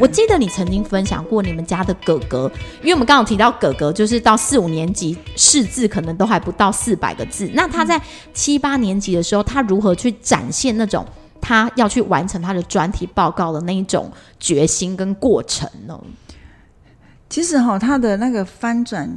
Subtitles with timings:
[0.00, 7.48] 我记得你曾经分享过你们家的哥哥，因为我们刚刚提到哥哥，就是到四五年级识字可能都还不到四百个字。
[7.54, 8.00] 那他在
[8.34, 11.06] 七八年级的时候，他如何去展现那种
[11.40, 14.10] 他要去完成他的专题报告的那一种
[14.40, 15.96] 决心跟过程呢？
[17.28, 19.08] 其实哈，他的那个翻转，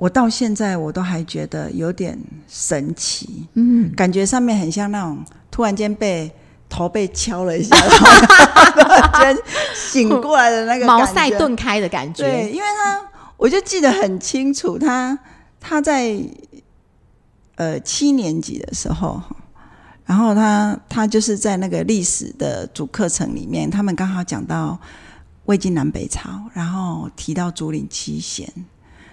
[0.00, 2.18] 我到现在我都还觉得有点
[2.48, 3.46] 神奇。
[3.54, 6.28] 嗯，感觉上面很像那种突然间被。
[6.72, 9.44] 头被敲了一下，突然间
[9.74, 12.22] 醒过来的那个茅塞顿开的感觉。
[12.22, 13.02] 对，因为他
[13.36, 15.18] 我就记得很清楚，他
[15.58, 16.16] 他在
[17.56, 19.20] 呃七年级的时候，
[20.04, 24.78] 然后他他就是在那个历史的主课程里面，他们刚好讲到
[25.46, 28.48] 魏晋南北朝，然后提到竹林七贤。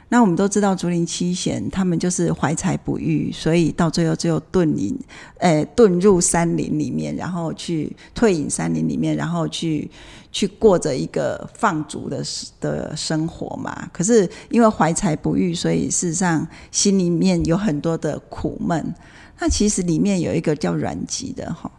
[0.10, 4.98] 那我们都知道竹林七贤，他们就是怀才不遇，所以到最后最后遁隐，
[5.38, 9.92] 呃，遁入山林里面，然后去退隐山林里面，然后去
[10.32, 12.24] 去过着一个放逐的
[12.62, 13.90] 的生活嘛。
[13.92, 18.96] 可是因为怀才不遇，所以事实上心里面有很多的苦闷。
[19.40, 21.70] 那其实里面有一个叫阮籍的哈，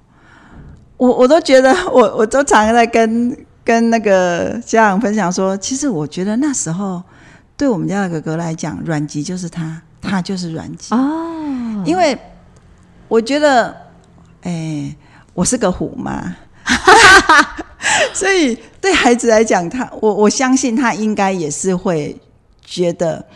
[0.99, 7.03] 我我都觉得， 我我都常常在跟跟那个家长分享说，其实我觉得那时候。
[7.59, 11.83] 对我们家的哥哥来讲，阮籍就是他，他就是阮籍哦。
[11.85, 12.17] 因为
[13.09, 13.77] 我觉得，
[14.43, 14.97] 哎，
[15.35, 16.35] 我是个虎妈，
[18.15, 22.19] 所以对孩子来讲，他我我相信他应该也是会
[22.65, 23.27] 觉得，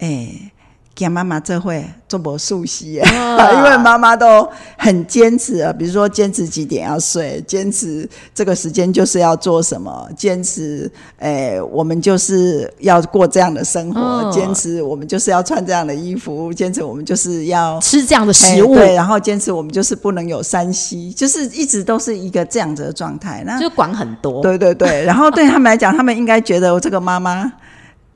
[0.00, 0.50] 哎。
[0.94, 27.52] 给妈妈这会做不熟悉， 因为妈妈都很坚持啊，比如说坚持几点要睡，坚持这个时间就是要做什么，坚持诶，我们就是要过这样的生活，坚持我们就是要穿这样的衣服，坚持我们就是要吃这样的食物， 对，然后坚持我们就是不能有山西，就是一直都是一个这样子的状态，那就管很多，对对对，然后对他们来讲，他们应该觉得我这个妈妈。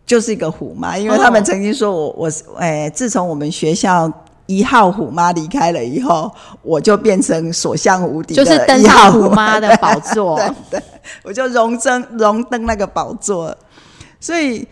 [0.08, 4.10] 就是一个虎妈，因为他们曾经说我我诶，自从我们学校
[4.46, 6.32] 一号虎妈离开了以后，
[6.62, 10.82] 我就变成所向无敌，就是登上虎妈的宝座， 对，
[11.22, 13.54] 我就荣登荣登那个宝座。
[14.18, 14.66] 所以，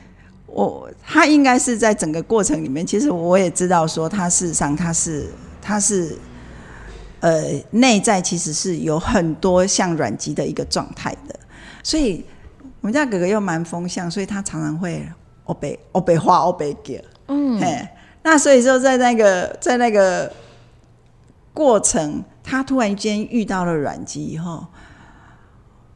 [0.47, 5.31] 我他应该是在整个过程里面，其实我也知道说，他事实上他是
[5.61, 6.17] 他是
[7.21, 7.43] 呃
[7.73, 11.39] 内在其实是有很多像软极的一个状态的。
[11.83, 12.25] 所以，
[12.81, 15.07] 我们家哥哥又蛮风向，所以他常常会。
[15.47, 17.89] 欧北欧北话欧北给，嗯，嘿，
[18.23, 20.31] 那所以说在那个在那个
[21.55, 24.67] 过程，他突然间遇到了阮籍以后，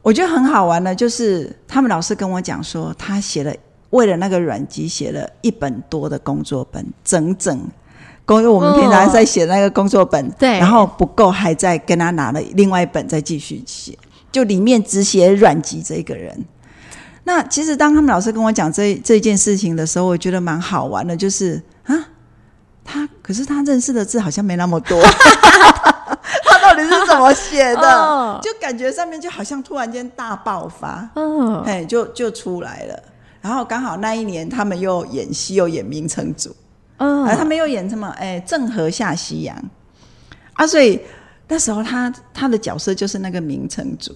[0.01, 3.53] 我觉得很好玩的，就是他们老师跟我讲说，他写了
[3.89, 7.59] 为了那个阮籍写了一本多的工作本，整整
[8.25, 13.97] 工我们平常在写那个工作本，对，然后不够，还在跟他拿了另外一本再继续写，
[14.31, 16.45] 就里面只写阮籍这个人。
[17.23, 21.95] 那其实当他们老师跟我讲这这件事情的时候，我觉得蛮好玩的，就是啊，
[22.83, 24.99] 他可是他认识的字好像没那么多，
[26.43, 28.39] 他到底是怎么写的？
[28.41, 33.03] 就感觉上面就好像突然间大爆发，嗯，哎，就就出来了。
[33.39, 36.55] 然后刚好那一年他们又演戏，又演明成祖，
[36.97, 38.07] 嗯，他们又演什么？
[38.17, 39.55] 哎，郑和下西洋
[40.53, 40.99] 啊，所以
[41.47, 44.15] 那时候他他的角色就是那个明成祖。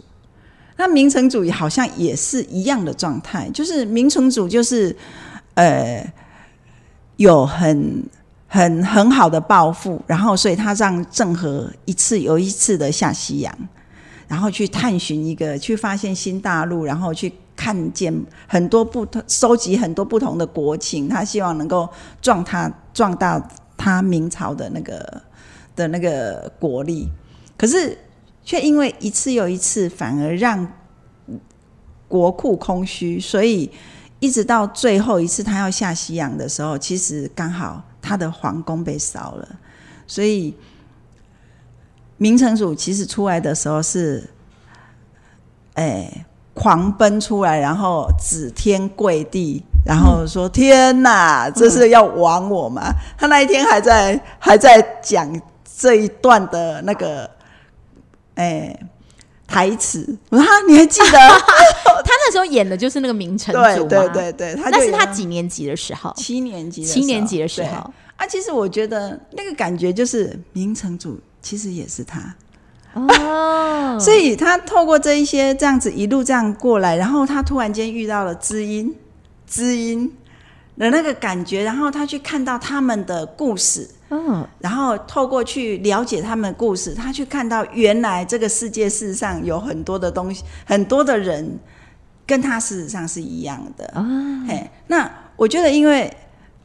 [0.78, 4.94] 那明成祖好像也是一样的状态，就是明成祖就是
[5.53, 6.06] 呃
[7.16, 8.03] 有很
[8.47, 13.58] 很很好的抱负，然后所以他让郑和一次又一次的下西洋，
[14.28, 18.13] 然后去探寻一个去发现新大陆，然后去看见
[18.46, 21.90] 很多不同收集很多不同的国情，他希望能够
[22.22, 23.42] 壮他壮大
[23.78, 25.22] 他明朝的那个
[25.74, 27.07] 的那个国力，
[27.57, 27.97] 可是。
[28.45, 30.72] 却因为一次又一次，反而让
[32.07, 33.72] 国库空虚，所以
[34.19, 39.47] 一直到最后一次他要下西洋的时候，其实刚好他的皇宫被烧了，
[40.06, 40.56] 所以
[42.18, 44.30] 明成祖其实出来的时候是，
[45.74, 55.41] 哎，狂奔出来，然后指天跪地，然后说：“天哪，这是要亡我吗？”他那一天还在还在讲
[55.77, 57.35] 这一段的那个。
[58.36, 58.78] 哎，
[59.48, 61.18] 台词，我说你还记得？
[62.06, 66.14] 他那时候演的就是那个明成祖对对对，那是他几年级的时候？
[66.16, 67.92] 七年级，七年级的时候。
[68.18, 72.34] 啊，其实我觉得那个感觉就是明成祖其实也是他
[72.94, 78.96] 哦， 所以他透过这一些这样子一路这样过来，然后他突然间遇到了知音，
[79.46, 80.10] 知音
[80.78, 91.59] 的那个感觉，然后他去看到他们的故事，嗯，然后透过去了解他们的故事，他去看到原来这个世界事实上有很多的东西，很多的人
[92.25, 94.06] 跟他事实上是一样的啊。
[94.47, 96.12] 哎，那我觉得，因为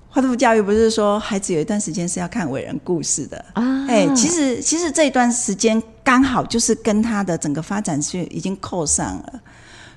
[0.08, 3.86] 华德福教育不是说孩子有一段时间是要看伟人故事的啊。
[3.88, 9.40] 哎，其实其实这一段时间刚好就是跟他的整个发展是已经扣上了。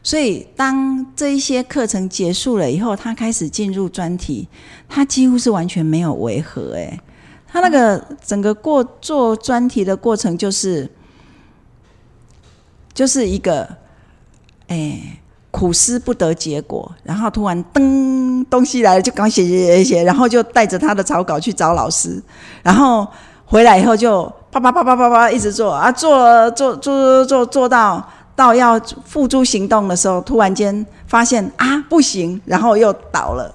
[0.05, 4.49] 所以，当这一些课程结束了以后，他开始进入专题，
[4.89, 6.75] 他几乎是完全没有违和。
[6.75, 6.99] 哎，
[7.53, 10.89] 他那个整个过做专题的过程，就是
[12.93, 13.69] 就是一个
[14.67, 14.99] 哎
[15.51, 22.19] 苦思不得结果，然后突然噔东西来了，就赶快写写写写，然后就带着他的草稿去找老师，
[22.63, 23.07] 然后
[23.45, 28.03] 回来以后就啪啪啪啪啪啪一直做啊，做做做做做到。
[28.35, 33.53] 到要付诸行动的时候，突然间发现啊不行，然后又倒了，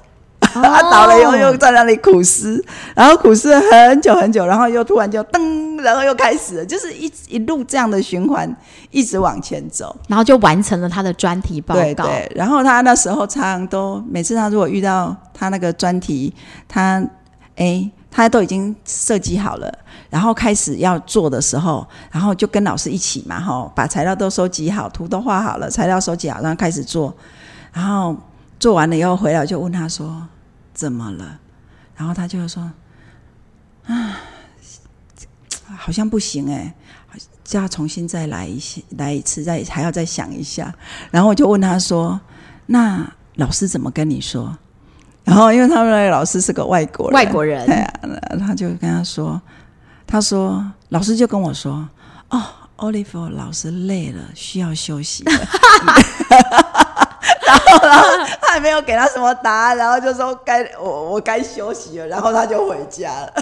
[0.63, 2.65] 他倒了以后又在那里苦思，
[2.95, 8.55] 然后苦思很久很久，然后又突然就噔，然后又开始了，就是一一路这样的循环，
[8.91, 11.81] 一直往前走，然后就完成了他的专题报告。
[11.81, 16.35] 对对，然后他那时候常常都每次他如果遇到他那个专题，
[16.67, 17.05] 他
[17.57, 19.73] 哎他都已经设计好了。
[20.11, 27.15] 然后开始要做的时候，然后就跟老师一起嘛，哈，把材料都收集好，图都画好了，材料收集好，然后开始做。
[27.75, 28.17] 然后
[28.59, 30.27] 做完了以后回来，就问他说
[30.79, 31.41] ：“怎么了？”
[31.97, 32.71] 然后他就说
[33.87, 34.21] ：“啊，
[35.77, 36.73] 好像不行哎，
[37.43, 40.73] 就要重新再来一些，来一次，再还要再想一下。”
[41.11, 42.21] 然后我就问他说
[42.67, 43.05] ：“那
[43.35, 44.57] 老师怎么跟你说？”
[45.25, 47.67] 然后因为他们那个老师是个外国人，外国人，
[48.39, 49.43] 他就跟他说。
[50.07, 51.87] 他说：“老师就跟我说，
[52.31, 52.43] 哦
[52.77, 55.25] ，Oliver 老师累了，需要休息。”
[57.47, 58.09] 然后，然后
[58.41, 63.33] 他还没有给他什么答案，然后就说：“该我我该休息了。”然后他就回家了。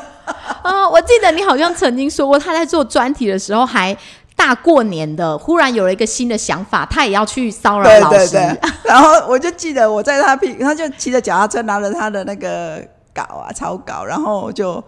[0.63, 3.97] 啊， 我记得你好像曾经说过，他在做专题的时候还
[4.35, 8.37] 大过年的，忽然有了一个新的想法，他也要去骚扰老师。
[8.85, 12.83] 然后我就记得我在他屁，他就骑着脚踏车，拿着他的那个
[13.15, 14.83] 稿啊草稿，然后就。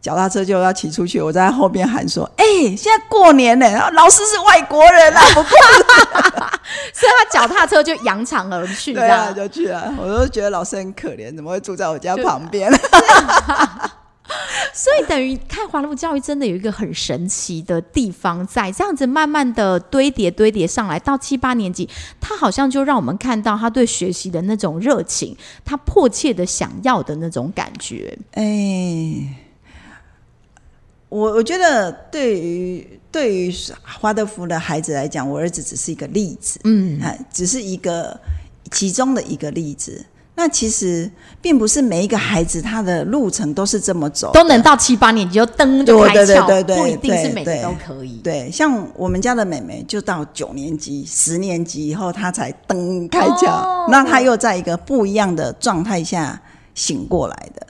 [0.00, 2.44] 脚踏车就要骑出去，我在后边喊说：“哎，
[2.76, 5.50] 现在过年呢，老师是外国人啊， 不过，
[6.94, 9.92] 所以他脚踏车就扬长而去，对啊，就去了。
[9.98, 12.72] 我都觉得老师很可怜，怎么会住在我家旁边？
[14.72, 21.88] 所以等于看华路教育真的有一个很神奇的地方，在这样子慢慢的堆叠堆叠上来，到七八年级，
[22.20, 29.46] 他好像就让我们看到他对学习的那种热情，他迫切的想要的那种感觉，哎。
[31.10, 36.98] 我我觉得对于对于华德福的孩子来讲，我儿子只是一个例子，嗯，
[37.30, 38.18] 只是一个
[38.70, 40.06] 其中的一个例子。
[40.36, 41.10] 那其实
[41.42, 48.20] 并不是每一个孩子他的路程都是这么走，都能到七八年级就登就开窍，不一定是每个都可以。
[48.24, 56.40] 对，像我们家的妹妹，就到九年级、十年级以后，她才登开窍，那她又在一个不一样的状态下
[56.74, 57.66] 醒过来的。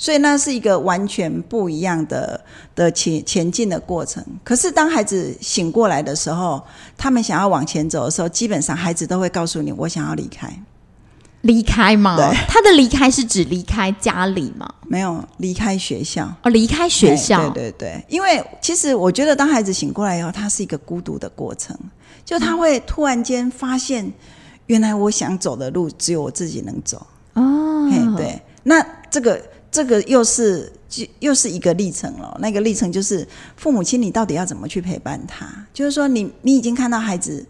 [0.00, 2.40] 所以那是一个完全不一样的
[2.74, 4.24] 的前前进的过程。
[4.42, 6.62] 可是当孩子醒过来的时候，
[6.96, 10.50] 他们想要往前走的时候，基本上孩子都会告诉你：“我想要离开。”
[11.42, 12.16] 离开吗？
[12.16, 14.66] 对，他的离开是指离开家里吗？
[14.86, 16.24] 没有，离开学校。
[16.44, 17.50] 哦，离开学校。
[17.50, 21.78] 对对对，因为其实我觉得，当孩子醒过来以后，他是一个孤独的过程，
[22.24, 24.10] 就他会突然间发现，
[24.66, 27.06] 原来我想走的路只有我自己能走。
[27.34, 27.86] 哦，
[28.16, 29.38] 对，那这个。
[29.70, 32.36] 这个又是就又是一个历程了。
[32.40, 35.46] 那个历程就是父母亲，你到底要怎么去陪伴他？
[35.72, 37.46] 就是说，你你已经看到孩子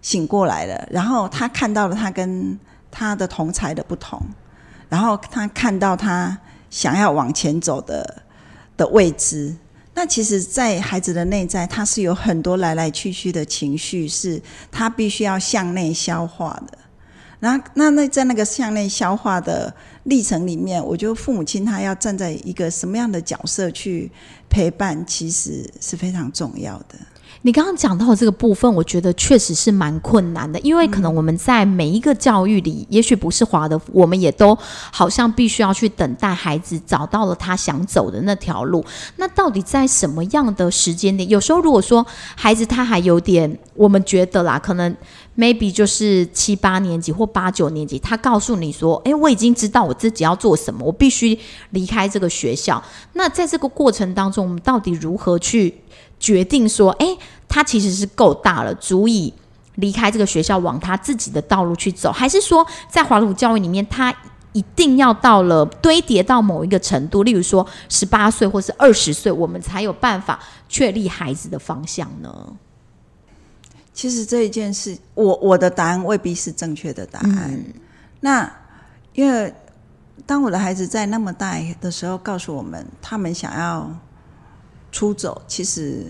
[0.00, 2.58] 醒过来了，然后他看到了他跟
[2.90, 4.20] 他的同才的不同，
[4.88, 6.38] 然后他看到他
[6.70, 8.22] 想要往前走的
[8.76, 9.54] 的未知。
[9.94, 16.78] 那其实，在孩子的内在，他是有很多来来去去的情绪，是他必须要向内消化的。
[17.40, 19.74] 那那那在那个向内消化的
[20.08, 24.10] 历程里面，我觉得父母亲他要站在一个什么样的角色去
[24.48, 26.94] 陪伴，其实是非常重要的。
[27.42, 34.56] 你刚刚讲到这个部分，我觉得确实是蛮困难的，因为可能我们在每一个教育里，也许不是华的，我们也都
[34.92, 38.84] 好像必须要去等待孩子找到了他想走的那条路。
[39.16, 41.28] 那到底在什么样的时间点？
[41.28, 42.04] 有时候如果说
[42.36, 44.96] 孩子他还有点，我们觉得啦，可能。
[45.38, 51.38] maybe 就是七八年级或八九年级，他告诉你说：“诶，我已经知道我自己要做什么，我必须
[51.70, 52.82] 离开这个学校。”
[53.14, 55.72] 那在这个过程当中，我们到底如何去
[56.18, 57.06] 决定说：“哎，
[57.48, 59.32] 他其实是够大了，足以
[59.76, 64.14] 离开这个学校，往他自己的道路去走？”还是说，在华鲁教育里面，他
[64.52, 72.52] 一定要到了堆叠到某一个程度，例如说十八岁或是二十岁，我们才有办法确立孩子的方向呢？
[73.92, 77.64] 其实这一件事，我我的答案未必是正确的答案。
[78.20, 78.50] 那
[79.12, 79.52] 因为
[80.24, 83.90] 当我的孩子在那么大的时候告诉我们，他们想要
[84.90, 86.06] 出走，其实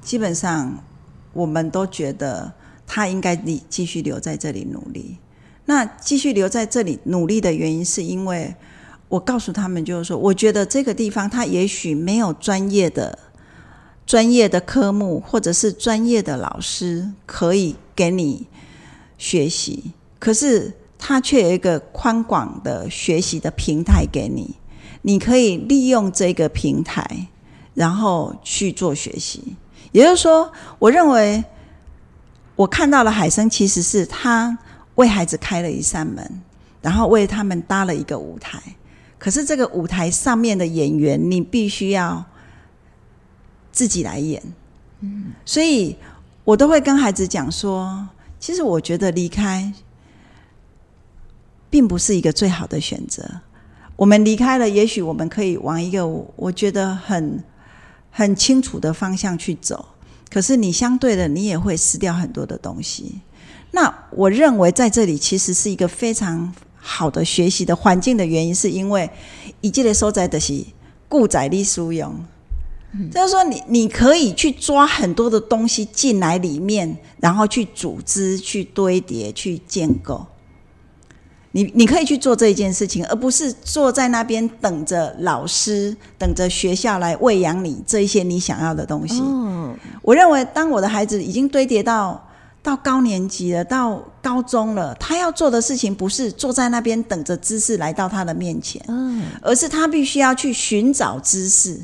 [0.00, 0.82] 基本上
[1.32, 2.52] 我们都觉得
[2.86, 5.18] 他应该你继续留在这里努力。
[5.64, 8.54] 那继续留在这里努力的原因，是因为
[9.08, 13.18] 我告诉他们，就是说，我觉得这个地方他也许没有专业的。
[14.04, 18.48] 专业的科目，或者是专业的老师可以给你
[19.16, 24.56] 学习，可是他却有一个宽广的学习的平台给你，
[25.02, 27.28] 你可以利用这个平台，
[27.74, 29.56] 然后去做学习。
[29.92, 31.44] 也就是说，我认为
[32.56, 34.56] 我看到了海生，其实是他
[34.94, 36.42] 为孩子开了一扇门，
[36.80, 38.60] 然后为他们搭了一个舞台。
[39.18, 42.24] 可是这个舞台上面的演员，你必须要。
[43.74, 44.42] 自己来演，
[45.00, 45.96] 嗯，所以
[46.44, 48.06] 我都会跟孩子讲说，
[48.38, 49.72] 其实我觉得离开
[51.70, 53.24] 并不是一个最好的选择。
[53.96, 57.42] 我们离开了，也许我们可以往一个我觉得很
[58.12, 59.84] 很清楚的方向去走。
[60.30, 63.20] 可是你相对的，你也会失掉很多的东西。
[63.72, 69.10] 那我认为在这里其实是一个非常好的学习的环境的原因，是因为
[69.60, 70.64] 以这个所在的是
[71.08, 72.14] 固载力输用。
[73.10, 80.26] 就是说，你你可以去抓很多的东西进来里面，然后去组织、去堆叠、去建构。
[81.52, 89.22] 你你可以去做这一件事情，而不是坐在那边等着老师、等着学校来喂养你这一些你想要的东西。
[90.02, 92.26] 我认为，当我的孩子已经堆叠到
[92.62, 101.78] 到高年级了，到高中了，他要做的事情不是坐在那边等着知识来到他的面前，嗯，而是他必须要去寻找知识。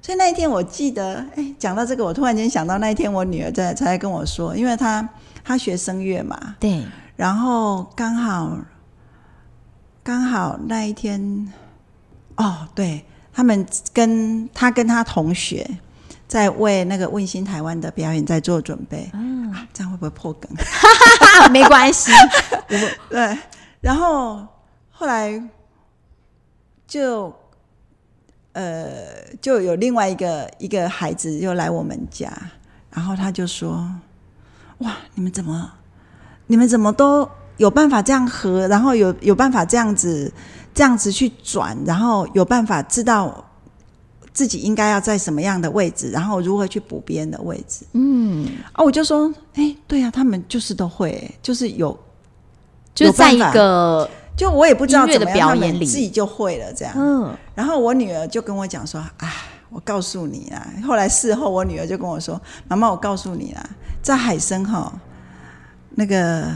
[0.00, 5.08] 所以那一天，我记得，哎，讲到这个，我突然间想到那一天，我女儿在才跟我说，因为她
[5.42, 6.82] 她学声乐嘛，对，
[7.16, 8.58] 然后刚好
[10.02, 11.52] 刚好那一天，
[12.36, 15.78] 哦，对他们跟他跟他同学
[16.26, 20.50] 在为那个问心台湾的表演在做准备，嗯，这样会不会破梗？
[21.52, 22.10] 没关系，
[23.08, 23.38] 对，
[23.80, 24.46] 然后
[24.90, 25.42] 后来
[26.86, 27.34] 就。
[28.56, 32.32] 呃，就有另外一个一个孩子又来我们家，
[32.88, 33.84] 然后他就说
[34.78, 35.72] ：“哇，你们怎么，
[36.46, 40.32] 你们怎么都有办法这样合，然后有有办法这样子
[40.74, 43.44] 这样子去转，然后有办法知道
[44.32, 51.96] 自己应该要在什么样的位置，然后如何去补别人的位置。”嗯，啊，我就说：“哎，对呀，他们就是都会，就是有，
[52.94, 56.92] 就在一个。”就我也不知道怎么样，他们自己就会了这样。
[56.96, 59.32] 嗯，然后我女儿就跟我讲说：“啊，
[59.70, 63.64] 我告诉你啊。”后来事后，我女儿就跟我说：“妈妈，我告诉你啦，
[64.02, 64.92] 在海参哈，
[65.96, 66.46] 那个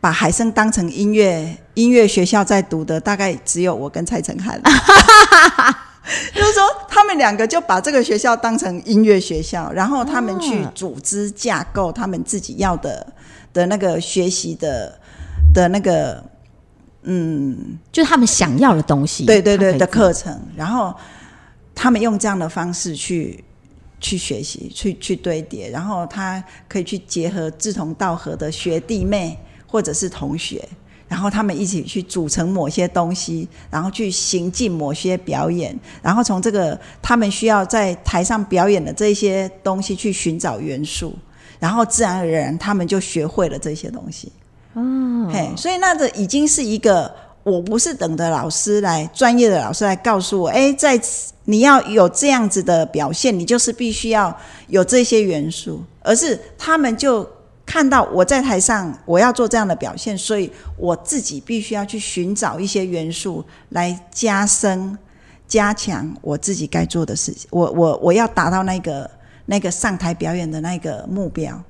[0.00, 4.60] 把海生当成音乐音乐学校在读的，大概只有我跟蔡成汉。
[6.34, 13.06] 就是说，他们两个就把这个学校当成音乐学校，然后他们去组织架构他们自己要的
[13.52, 14.98] 的那个学习的
[15.52, 16.22] 的那个。”
[17.06, 20.94] 嗯，就是他们想要的东西，对对对的课程，然后
[21.74, 23.44] 他们用这样的方式去
[24.04, 29.34] 去学习，去去堆叠，然后他可以去结合志同道合的学弟妹
[29.66, 30.62] 或者是同学，
[31.08, 41.16] 然后他们一起去组成某些东西，然后去行进某些表演，然后从这个他们需要在台上表演的这些东西去寻找元素，
[41.58, 44.30] 然后自然而然他们就学会了这些东西。
[44.74, 47.10] 哦，嘿，所以那个已经是一个，
[47.44, 51.00] 我不是等着老师来专业的老师来告诉我，哎，在
[51.44, 54.34] 你要有这样子的表现，你就是必须要
[54.68, 57.28] 有这些元素，而是他们就
[57.66, 64.98] 看到我在台上我要做这样的表现，所以我自己必须要去寻找一些元素来加深、
[65.46, 69.10] 加强我自己该做的事情，我我我要达到那个
[69.44, 71.62] 那个上台表演的那个目标。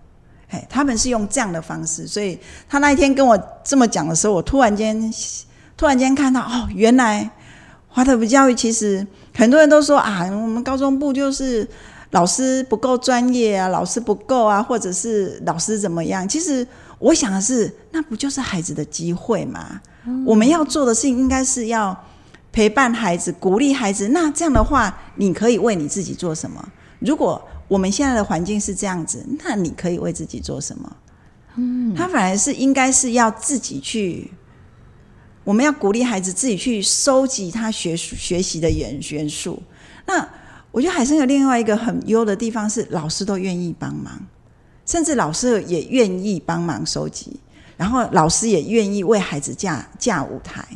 [0.69, 2.39] 他们是用这样的方式，所以
[2.69, 5.13] 他那一天跟我这么讲的时候，我突然间
[5.77, 7.31] 突然间看到哦，原来
[7.89, 11.69] 华德福教育其实很多人都说啊，我们高中部就是
[12.11, 16.29] 老师不够专业啊，老师不够啊，或者是老师怎么样？
[16.29, 16.67] 其实
[16.99, 19.81] 我想的是，那不就是孩子的机会吗？
[20.25, 21.97] 我们要做的事情应该是要
[22.53, 24.09] 陪伴孩子，鼓励孩子。
[24.09, 26.65] 那这样的话，你可以为你自己做什么？
[27.01, 30.97] 如果我们现在的环境是这样子，那你可以为自己做什么？
[31.57, 34.31] 嗯，他反而是应该是要自己去
[35.45, 39.63] 我们要鼓励孩子自己去收集他学学习的元元素。
[40.07, 40.27] 那
[40.73, 44.19] 我觉得海生有另外一个很优的地方是，老师都愿意帮忙，
[44.85, 47.39] 甚至老师也愿意帮忙收集，
[47.77, 50.67] 然后老师也愿意为孩子架架舞台。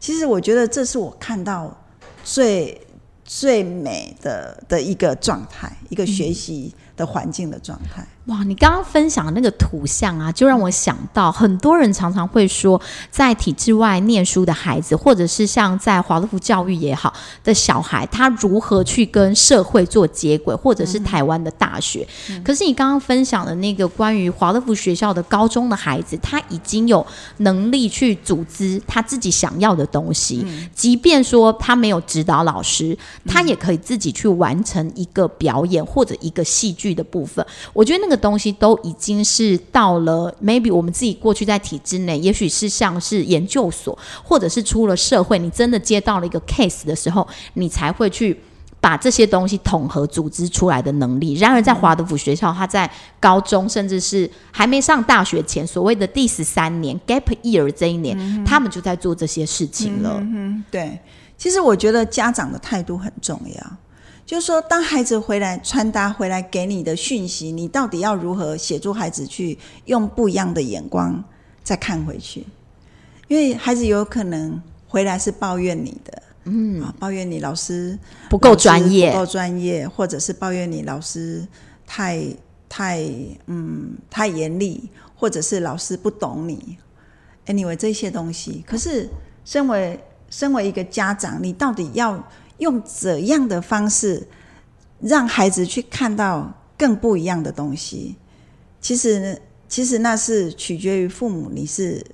[0.00, 1.76] 其实我觉得这是我看到
[2.24, 2.80] 最
[3.24, 8.06] 最美的的一个状态，一个学习的环境的状态。
[8.26, 17.12] 哇，你刚刚分享的那个图像啊，就让我想到很多人常常会说，在体制外念书的孩子，或者是像在华德福教育也好
[17.42, 22.06] 的小孩，他如何去跟社会做接轨，或者是台湾的大学。
[22.44, 27.04] 可是你刚刚分享的那个关于华德福学校的高中的孩子，他已经有
[27.38, 37.44] 能力去组织他自己想要的东西，即便说他没有指导老师，他也可以自己去完成一个表演或者一个戏剧的部分。
[37.72, 38.11] 我觉得那个。
[38.16, 48.38] 东西都已经是到了，maybe 我们自己过去在体制内，也许是像是研究所，或者是出了社会，你真的接到了一个 case 的时候，你才会去
[48.80, 51.34] 把这些东西统合组织出来的能力。
[51.34, 52.90] 然而，在华德福学校，他在
[53.20, 60.18] 高中甚至是还没上大学前，所谓的第十三年 gap year 这一年，他们就在做这些事情了。
[60.20, 60.98] 嗯，对。
[61.38, 63.76] 其实我觉得家长的态度很重要。
[64.24, 71.22] 就是说，当孩子回来传达回来给你的讯息，你到底要如何协助孩子去用不一样的眼光
[71.62, 72.46] 再看回去？
[73.28, 77.98] 因为孩子有可能回来是抱怨你的，嗯，抱怨你老师
[78.30, 81.46] 不够专业，不够专业，或者是抱怨你老师
[81.86, 82.24] 太
[82.68, 83.04] 太
[83.46, 86.78] 嗯太严厉，或者是老师不懂你。
[87.46, 89.10] Anyway，这些东西，可是
[89.44, 89.98] 身为
[90.30, 92.22] 身为一个家长，你到底要？
[92.62, 94.26] 用怎样的方式
[95.00, 98.16] 让孩子去看到更不一样的东西？
[98.80, 102.04] 其实，其实那是取决于父母，你是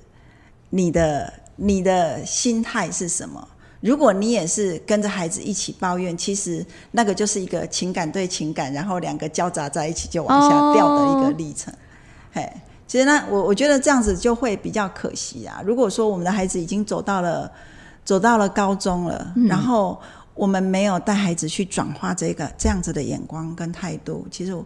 [0.71, 3.47] 你的你的心态是什么？
[3.81, 11.73] 如果你也是跟着孩子一起抱怨，其实那个就是一个情感对情感，然后两个交杂在一起就往下掉的一个历程。
[12.31, 12.51] 嘿，
[12.87, 15.61] 其实呢，我我觉得这样子就会比较可惜啊。
[15.65, 17.51] 如果说我们的孩子已经走到了
[18.03, 19.99] 走到了高中了，然后。
[20.39, 24.57] 我们没有带孩子去转化这个这样子的眼光跟态度，其实。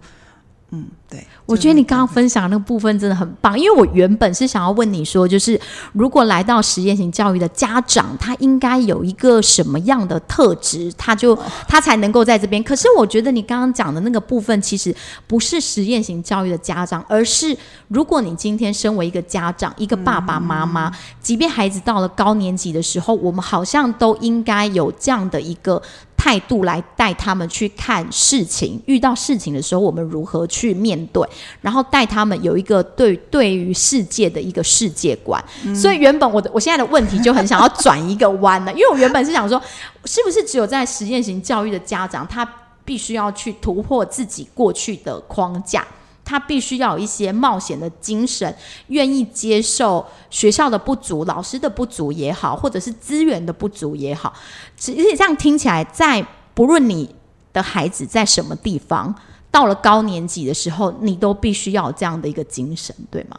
[0.75, 5.59] 嗯，对，我觉得你刚刚分享那个部分真的很棒，因为我原本是想要问你说，就是
[5.91, 12.63] 如果来到实验型教育的家长，他应该有一个什么样的特质，他就他才能够在这边。
[12.63, 14.95] 可是我觉得你刚刚讲的那个部分，其实
[15.27, 17.55] 不是实验型教育的家长，而是
[17.89, 25.79] 如果你今天身为一个家长，一个爸爸妈妈，即便孩子到了高年级的时候，我们好像都应该有这样的一个。
[26.23, 31.27] 态度来带他们去看事情，遇到事情的时候，我们如何去面对，
[31.59, 35.43] 然后带他们有一个对对于世界的一个世界观。
[35.75, 39.61] 所以原本我的我现在的问题就很想要转一个弯了，因为我原本是想说，
[40.05, 42.49] 是不是只有在实验型教育的家长，他
[42.85, 45.85] 必须要去突破自己过去的框架？
[46.25, 48.55] 他必须要有一些冒险的精神，
[48.87, 54.33] 愿意接受学校的不足、老师的不足也好，或者是资源的不足也好。
[54.77, 57.13] 其实这样听起来，在不论你
[57.51, 59.13] 的孩子在什么地方，
[59.51, 63.37] 到了高年级的时候，你都必须要有这样的一个精神，对吗？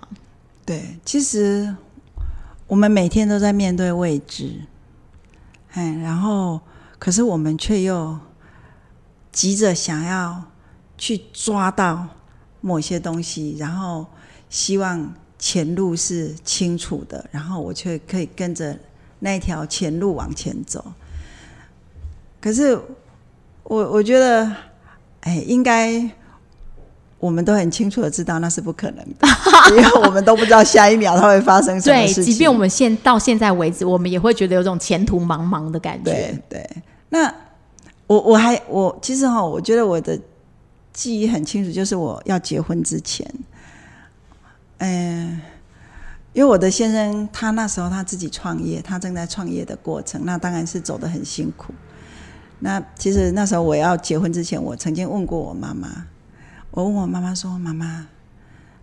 [0.66, 1.75] 对，其实
[2.66, 4.61] 我们每天都在面对未知，
[5.73, 6.61] 哎，然后
[6.99, 8.18] 可是我们却又
[9.33, 10.42] 急着想要
[10.99, 12.07] 去抓到。
[12.64, 14.07] 某些东西，然后
[14.48, 18.74] 希望前路是清楚的，然后我却可以跟着
[19.18, 20.83] 那条前路往前走。
[22.40, 22.74] 可是，
[23.64, 24.50] 我我觉得，
[25.20, 26.11] 哎，应该
[27.18, 29.29] 我们都很清楚的知道那是不可能的，
[29.77, 32.24] 因为我们都不知道下一秒它会发生什么事情。
[32.24, 36.42] 对，即便我们现到现在为止，我们也会觉得有种前途茫茫的感觉。
[36.48, 36.66] 对，
[37.11, 37.31] 那
[38.07, 40.18] 我我还我其实哈，我觉得我的。
[40.94, 43.28] 记忆很清楚，就是我要结婚之前，
[44.78, 45.40] 嗯，
[46.33, 51.74] 因为我的先生他那时候他自己创业，他正在创业的过程，那当然是走得很辛苦。
[52.61, 56.07] 那其实那时候我要结婚之前，我曾经问过我妈妈，
[56.70, 58.07] 我问我妈妈说：“妈妈，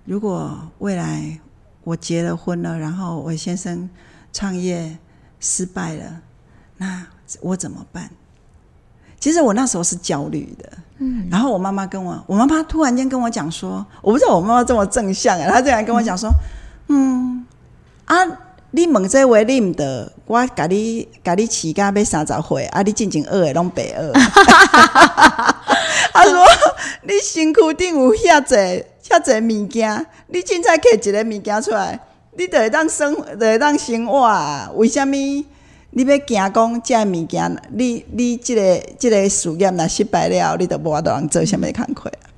[0.06, 1.40] 如果未来
[1.84, 3.90] 我结了婚了，然后我先生
[4.34, 4.98] 创业
[5.40, 6.22] 失败了，
[6.78, 7.08] 那
[7.40, 8.12] 我怎么办？”
[9.22, 16.28] 其实我那时候是焦虑的，嗯，然后我妈妈跟我，我妈妈突然间跟我讲说，我不知道我妈妈这么正向啊，她竟然跟我讲说，
[16.88, 17.46] 嗯，
[18.06, 18.18] 啊，
[18.72, 24.12] 你问这位你唔得，我甲你甲你饲甲要三十岁，啊，你进前二的拢白学，
[26.14, 26.44] 他说
[27.04, 28.56] 你身躯顶有遐济
[29.08, 32.00] 遐济物件，你凊彩摕一个物件出来，
[32.36, 34.72] 你得当生，得当生活啊？
[34.74, 35.16] 为什么
[35.92, 37.62] 你要惊讲这物件？
[37.74, 42.32] 你你这个这个事业若失败了，你都无法度通做什么工课啊？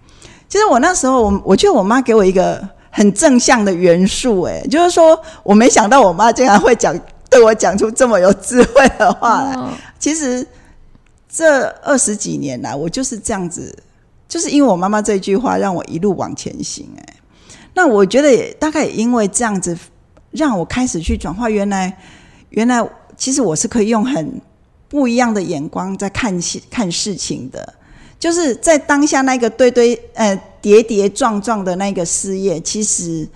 [0.49, 9.55] 其实我那时候，我我觉得我妈给我一个很正向的元素，哎，就是说我没想到我妈竟然会讲对我讲出这么有智慧的话来。
[9.99, 10.45] 其实
[11.29, 13.75] 这二十几年来，我就是这样子，
[14.27, 17.05] 就是因为我妈妈这句话，让我一路往前行，哎。
[17.75, 19.75] 那我觉得也大概也因为这样子，
[20.31, 21.49] 让我开始去转化。
[21.49, 21.97] 原来，
[22.49, 22.87] 原来
[23.17, 24.41] 其实我是可以用很
[24.87, 27.73] 不一样的眼光在看事看事情的。
[28.19, 33.27] 就是在当下那个堆堆呃跌跌撞撞的那个事业，其实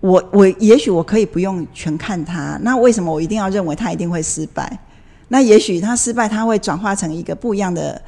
[0.00, 2.58] 我我也许我可以不用全看它。
[2.62, 4.78] 那为什么我一定要认为它一定会失败？
[5.28, 8.00] 那也许它失败，它会转化成一个不一样的。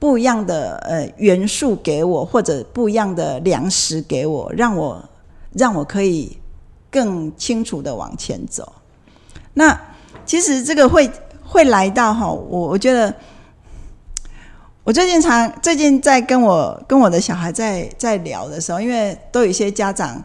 [0.00, 5.04] 不一样的呃元素给我，或者不一样的粮食给我，让我
[5.52, 6.38] 让我可以
[6.88, 8.72] 更清楚的往前走。
[9.54, 9.78] 那
[10.24, 11.10] 其实这个会
[11.44, 13.14] 会来到哈，我我觉得
[14.84, 20.22] 我最近常最近在跟我跟我的小孩在在聊的时候，因为都有一些家长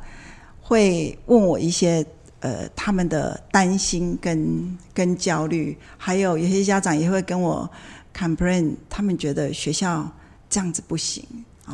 [0.62, 2.06] 会问我一些
[2.40, 7.70] 呃他们的担心跟跟焦虑，还有有些家长也会跟我。
[8.16, 10.08] complain，他们觉得学校
[10.48, 11.26] 这样子不行，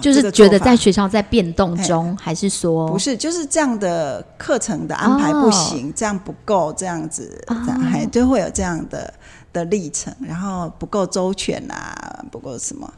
[0.01, 7.43] 就是觉得在学校在变动中，还是说不是，就是这样的课程的安排不行，这样不够，这样子，
[7.89, 9.11] 还就会有这样的
[9.51, 12.91] 的历程，然后不够周全啊，不够什么。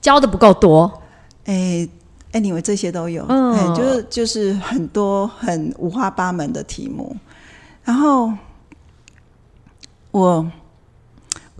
[0.00, 1.02] 教的不够多，
[1.44, 1.88] 哎
[2.30, 7.16] 哎，你们这些都有，哎，就是就是很多很五花八门的题目，
[7.82, 8.32] 然后
[10.12, 10.48] 我。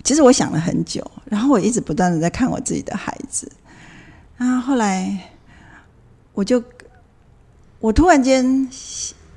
[0.04, 3.50] 其实我想了很久，然后我一直不断的在看我自己的孩子，
[4.38, 5.30] 啊后来
[6.32, 6.62] 我就
[7.80, 8.68] 我突然间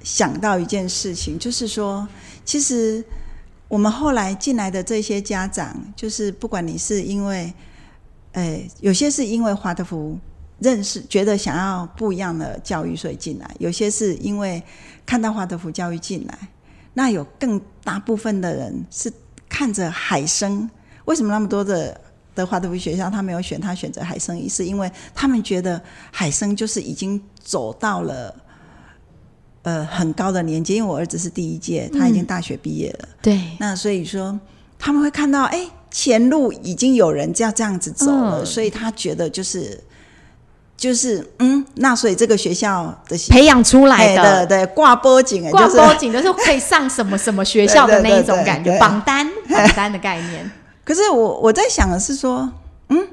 [0.03, 2.07] 想到一件事情，就是说，
[2.43, 3.03] 其实
[3.67, 7.53] 我们后来进来的这些家长，就是不管你是因为，
[8.31, 10.17] 呃，有些是因为华德福
[10.59, 14.61] 认识，觉得想要不一样的教育，所以进来；有些是因为
[15.05, 16.37] 看到华德福教育进来，
[16.93, 19.11] 那有更大部分的人是。
[19.51, 20.69] 看着海生，
[21.05, 21.99] 为什么那么多的
[22.39, 24.49] 的华德福学校他没有选他选择海生？
[24.49, 28.33] 是因为他们觉得海生就是已经走到了
[29.63, 30.75] 呃很高的年纪。
[30.75, 33.09] 因为我儿子是第一届，他已经大学毕业了。
[33.21, 34.39] 对，那所以说
[34.77, 39.83] 他们会看到，哎，前路已经有人要这样子走了，所以他觉得就是
[40.77, 49.27] 就是嗯，那所以这个学校的培养出来的对挂波景，挂波景就是可以上什么什么学校的 那一种感觉，榜单。
[49.49, 50.51] 榜单的概念，
[50.89, 52.51] 可是我我在想的是说，
[52.87, 53.07] 嗯，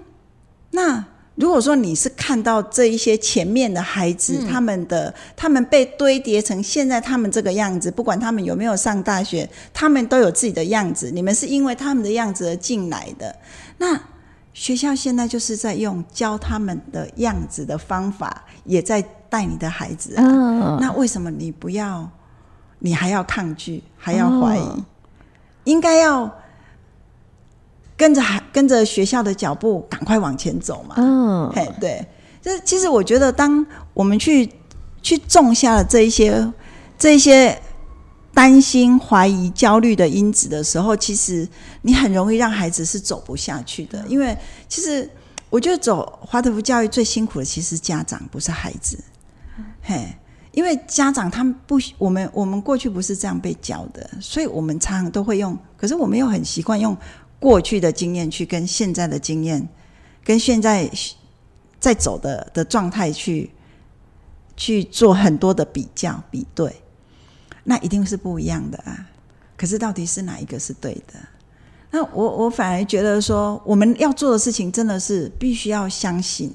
[0.71, 11.11] 那如果说你是看到这一些前面的孩子，他们的他们被堆叠成现在他们这个样子，不管他们有没有上大学，他们都有自己的样子。
[11.11, 13.37] 你们是因为他们的样子而进来的，
[13.77, 14.01] 那
[14.55, 20.79] 学校现在就是在用教他们的样子的方法，也在带你的孩子啊。
[20.81, 22.11] 那为什么你不要？
[22.79, 24.85] 你还要抗拒，还要怀疑？
[25.65, 26.35] 应该要
[27.97, 30.95] 跟着孩跟着学校的脚步，赶快往前走嘛。
[30.99, 32.07] 嗯，嘿，对，
[32.43, 34.49] 就是其实我觉得，当我们去
[35.03, 36.53] 去种下了这一些
[36.99, 37.61] 这一些
[38.35, 41.49] 担心、怀疑、焦虑的因子的时候，其实
[41.83, 44.05] 你很容易让孩子是走不下去的。
[44.09, 44.37] 因为
[44.69, 45.11] 其实
[45.49, 48.99] 我觉得走华德福教育最辛苦的，其实家长不是孩子，
[49.81, 50.07] 嘿。
[50.53, 56.97] 因为家长他们不，我们我们过去不是这样被教的，所以我们常常都会用，可是我们又很习惯用
[57.38, 59.68] 过去的经验去跟现在的经验，
[60.25, 60.90] 跟现在
[61.79, 63.51] 在走的的状态去
[64.57, 66.83] 去做很多的比较比对，
[67.64, 69.07] 那一定是不一样的啊。
[69.57, 71.14] 可是到底是哪一个是对的？
[71.90, 76.55] 那我我反而觉得说，我们要做的事情真的是必须要相信。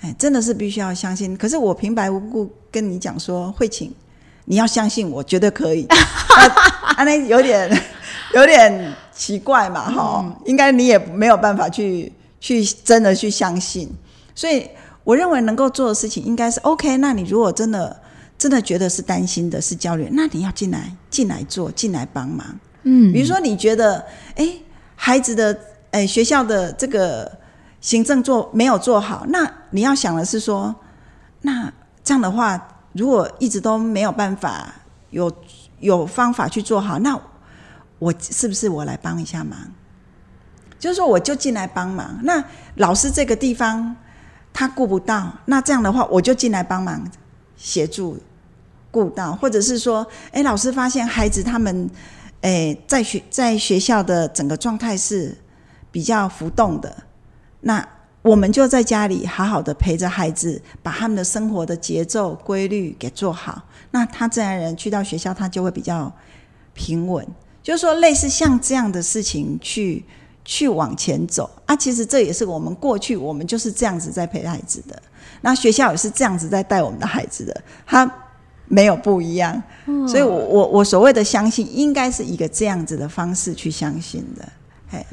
[0.00, 1.36] 哎，真的是必须要相信。
[1.36, 3.92] 可是我平白无故跟你讲说，慧琴，
[4.44, 5.86] 你要相信我，绝对可以。
[5.86, 7.68] 啊，那有点
[8.34, 13.86] 有点奇怪嘛，哈，应该你也没有办法去去真的去相信。
[14.34, 14.66] 所以
[15.04, 16.96] 我认为能够做的事情应该是 OK。
[16.96, 18.00] 那你如果真的
[18.38, 22.46] 真的觉得是担心的，是焦虑，那你要进来进来做，进来帮忙。
[22.84, 24.02] 嗯，比如说你觉得，
[24.36, 24.48] 哎，
[24.96, 25.56] 孩子的
[25.90, 27.38] 哎学校的这个。
[27.82, 30.74] 行政做没有做好，那你要想的是说，
[31.40, 31.72] 那
[32.04, 32.60] 这样的话，
[32.92, 34.70] 如果一直都没有办法
[35.08, 35.32] 有
[35.78, 37.18] 有方法去做好，那
[38.00, 39.56] 我是不是我来帮一下忙？
[40.80, 42.18] 就是说，我就进来帮忙。
[42.24, 42.42] 那
[42.76, 43.94] 老师这个地方
[44.52, 47.06] 他顾不到，那这样的话，我就进来帮忙
[47.56, 48.18] 协助
[48.90, 51.90] 顾到，或者是说，哎，老师发现孩子他们，
[52.40, 55.36] 哎，在学在学校的整个状态是
[55.92, 57.04] 比较浮动的，
[57.60, 57.86] 那
[58.22, 66.10] 我们就在家里好好的陪着孩子，把他们的生活的节奏规律给做好，那他自然而然去到学校，他就会比较
[66.72, 67.26] 平稳。
[67.62, 70.04] 就是说，类似像这样的事情去
[70.44, 71.48] 去往前走。
[71.66, 75.02] 啊，其实这也是我们过去我们就是这样子在陪孩子的，
[75.42, 78.10] 那学校也是这样子在带我们的孩子的，他
[78.66, 79.62] 没有不一样，
[80.08, 84.48] 所以我我我所谓的相信，应该是一个这样子的方式去相信的。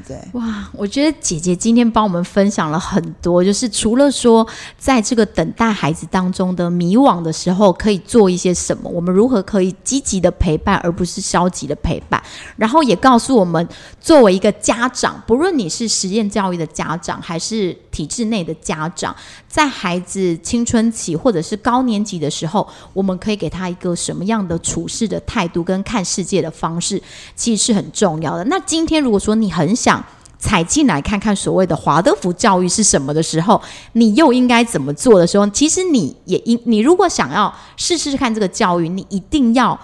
[0.08, 0.70] 对，哇！
[0.74, 12.22] 我觉得姐姐今天帮我们分享了很多，就是除了说在这个等待孩子当中的迷惘的时候，可以做一些什么，我们如何可以积极的陪伴，而不是消极的陪伴。
[12.56, 13.68] 然后也告诉我们，
[14.00, 19.16] 作为一个家长，不论你是实验教育的家长，还是体制内的家长，
[19.48, 27.02] 在孩子青春期或者是高年级的时候，我们可以给他一个什么样的处事的态度跟看世界的方式，
[27.36, 28.44] 其实是很重要的。
[28.46, 30.02] 那今天如果说你很很想
[30.40, 33.62] 踩进来看看所谓的华德福教育是什么的时候，
[33.94, 39.78] 你又应该怎么做的时候，其实你也应你如果想要试试看这个教育，你一定要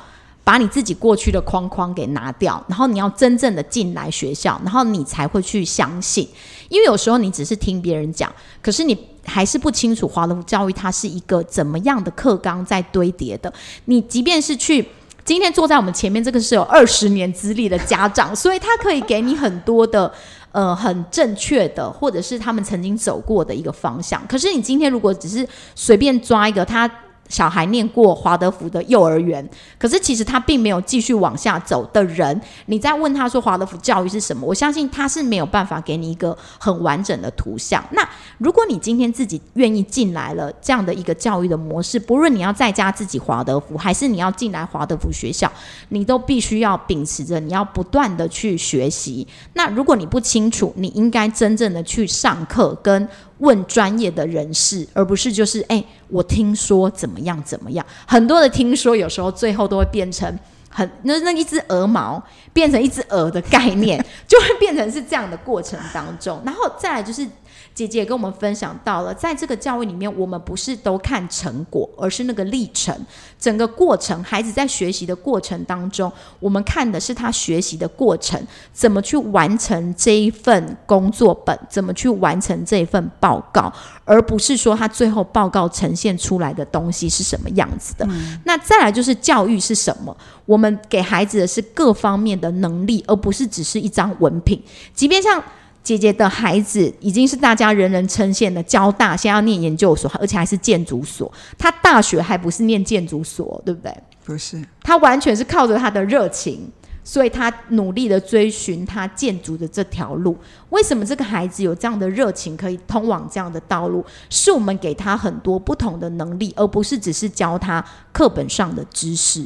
[0.44, 6.26] 把你自己过去的框框给拿掉，然后你要真正的进来学校，然后你才会去相信。
[6.70, 13.52] 因为有时候你只是听别人讲，可是你还是不清楚华德福教育它是一个怎么样的课纲在堆叠的。
[13.86, 14.88] 你即便是去。
[15.26, 20.12] 今天坐在我们前面这个是有二十年资历的家长，所以他可以给你很多的
[20.52, 24.22] 呃很正确的，或者是他们曾经走过的一个方向。
[24.28, 26.90] 可是你今天如果只是随便抓一个他。
[27.30, 29.48] 小孩念过华德福的幼儿园，
[29.80, 34.46] 可是其实他并没有继续往下走的人，你在问他说华德福教育是什么？
[34.46, 37.84] 我相信他是没有办法给你一个很完整的图像。
[37.92, 38.08] 那
[38.38, 45.52] 如果你今天自己愿意进来了这样的一个教育的模式，不论你要在家自己华德福，还是你要进来华德福学校，
[45.90, 49.28] 你都必须要秉持着你要不断的去学习。
[49.54, 53.10] 那如果你不清楚，你应该真正的去上课跟。
[53.40, 57.86] 问专业的人士，而不是就是哎，我听说怎么样怎么样。
[58.06, 60.38] 很多的听说，有时候最后都会变成
[60.70, 66.42] 很那那一只鹅毛变成一只鹅的概念， 就会变成是这样的过程当中。
[66.46, 67.28] 然后再来就是。
[67.74, 72.96] 姐姐跟我们分享到了，在这个教育里面，我们不是都看成果，而是那个历程，
[73.40, 78.40] 整个过程，孩子在学习的过程当中，我们看的是他学习的过程，
[78.72, 83.74] 怎么去完成这一份工作本，怎么去完成这一份报告，
[84.06, 88.08] 而不是说他最后报告呈现出来的东西是什么样子的。
[88.46, 90.16] 那再来就是教育是什么？
[90.46, 94.62] 我们给孩子的是各方面的能力，而不是只是一张文凭，
[94.94, 95.44] 即便像。
[95.84, 101.30] 姐姐的孩子已经是大家人人称羡的交大，现在要念研究所，而且还是建筑所。
[101.58, 103.94] 他大学还不是念建筑所，对不对？
[104.24, 106.72] 不是，他完全是靠着他的热情，
[107.04, 110.38] 所以他努力的追寻他建筑的这条路。
[110.70, 114.06] 为什么这个孩子有这样的热情，可以通往这样的道路？
[114.30, 119.46] 是我们给他很多不同的能力，而不是只是教他课本上的知识。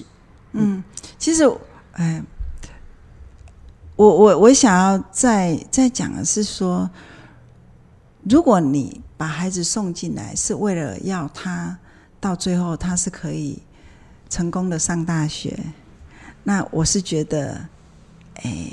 [0.51, 0.83] 嗯，
[1.17, 1.51] 其实，
[1.93, 2.21] 哎。
[3.97, 6.87] 我我我想要再再讲的是说，
[8.29, 11.79] 如果你把孩子送进来是为了要他
[12.19, 13.59] 到最后他是可以
[14.29, 15.57] 成功的上大学，
[16.43, 17.59] 那我是觉得，
[18.43, 18.71] 哎，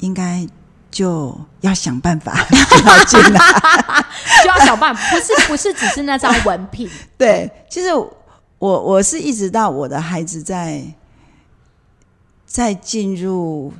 [0.00, 0.46] 应该
[0.90, 2.34] 就要想办法
[2.84, 3.40] 要进来，
[4.44, 6.86] 就要想办法，不是不是只是那张文凭。
[7.16, 8.12] 对，其实我
[8.58, 10.84] 我是一直到我的孩子在
[12.44, 13.72] 在进入。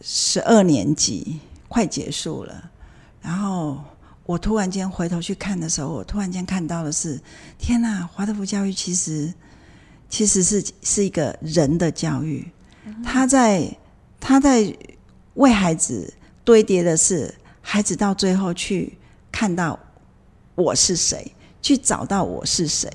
[0.00, 2.70] 十二年级快结束了，
[3.20, 3.78] 然后
[4.24, 7.20] 我突然间回头去看的时候，我突然间看到的是：
[7.58, 8.08] 天哪！
[8.12, 9.32] 华德福教育其实
[10.08, 12.50] 其实是是一个人的教育，
[13.04, 13.76] 他在
[14.18, 14.74] 他在
[15.34, 16.12] 为孩子
[16.44, 18.98] 堆叠的是孩子到最后去
[19.30, 19.78] 看到
[20.54, 22.90] 我是谁，去找到我是谁，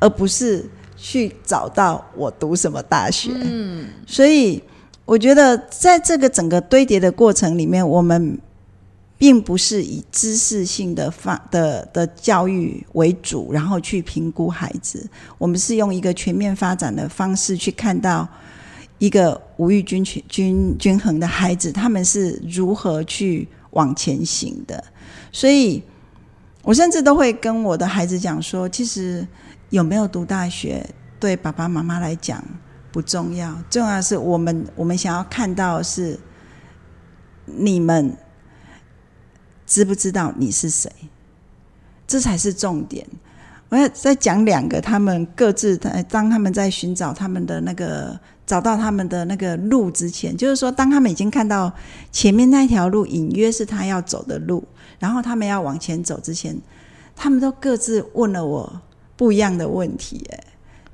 [0.00, 3.30] 而不是去找到我读什么大学。
[3.34, 4.62] 嗯，所以。
[5.06, 8.38] 我觉得在这个整个堆叠的过程里面，我们
[9.16, 15.08] 并不是以知识性的发的的教育为主，然后去评估孩子。
[15.38, 18.28] 我们是用一个全面发展的方式去看到
[18.98, 24.82] 一个无欲均均均均衡的孩子，他们是如何去往前行的。
[25.30, 25.80] 所以，
[26.62, 29.24] 我甚至都会跟我的孩子讲说，其实
[29.70, 30.84] 有没有读大学，
[31.20, 32.42] 对爸爸妈妈来讲。
[32.96, 36.18] 不重要，重要是我们我们想要看到是
[37.44, 38.16] 你们
[39.66, 40.90] 知不知道你是谁，
[42.06, 43.06] 这才是重点。
[43.68, 51.70] 我要再讲两个，他们各自的当他们在寻找他们的那个找到他们的那个路之前，就是说，当他们已经看到
[52.10, 54.66] 前面那条路隐约是他要走的路，
[54.98, 56.58] 然后他们要往前走之前，
[57.14, 58.80] 他们都各自问了我
[59.18, 60.26] 不一样的问题。
[60.32, 60.44] 哎，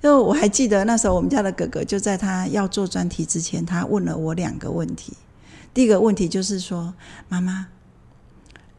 [0.03, 5.13] 就我还记得那时候我们家的哥哥就在他要做专题之前，他问了我两个问题。
[5.73, 6.93] 第一个问题就是说，
[7.29, 7.69] 妈妈，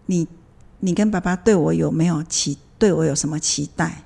[0.07, 0.27] 你
[0.81, 2.57] 你跟爸爸对我有没有期？
[2.77, 4.03] 对我有什么期待？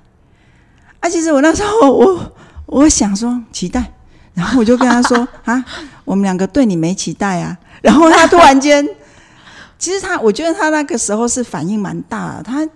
[1.00, 2.32] 啊，其实我那时候我
[2.66, 3.92] 我想说期待，
[4.34, 5.64] 然后我就跟他说 啊，
[6.04, 7.58] 我们两个对你没期待啊。
[7.82, 8.88] 然后他突然间，
[9.76, 12.68] 其实他我觉得他那个时候是反应蛮大，他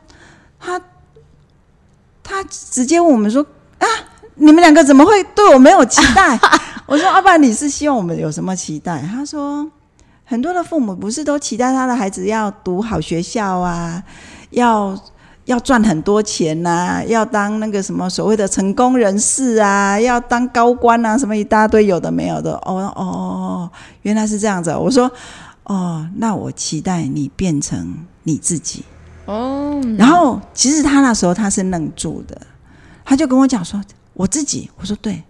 [0.59, 0.81] 他
[2.25, 3.47] 他直接问我们说
[3.79, 3.87] 啊，
[4.37, 6.39] 你们两个怎么会对我没有期待？
[6.87, 9.03] 我说阿爸，你是希望我们有什么期待？
[9.03, 9.71] 他说
[10.25, 14.03] 很多的父母不是都期待他的孩子要读好学校啊，
[14.51, 14.99] 要。
[15.47, 22.53] 要赚很多钱呐，要当那个什么所谓的成功人士啊，要当高官啊，什么一大堆有的没有的。
[22.59, 23.71] 哦哦哦，
[24.03, 24.71] 原来是这样子。
[24.71, 25.11] 我说，
[25.65, 27.93] 哦，那我期待你变成
[28.23, 28.85] 你自己。
[29.27, 29.81] 哦。
[29.99, 32.41] 然后其实他那时候他是愣住的，
[33.05, 33.83] 他就跟我讲说，
[34.15, 34.71] 我自己。
[34.77, 35.23] 我说，对，